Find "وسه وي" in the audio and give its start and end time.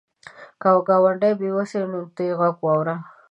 1.57-2.01